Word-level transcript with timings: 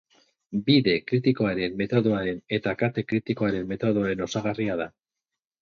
Bide 0.69 0.93
Kritikoaren 1.09 1.75
Metodoaren 1.83 2.41
eta 2.59 2.75
Kate 2.81 3.05
Kritikoaren 3.13 3.71
Metodoaren 3.75 4.25
osagarria 4.29 4.83
da. 4.85 4.93